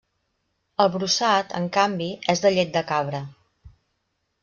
[0.85, 3.25] El brossat, en canvi, és de llet de cabra.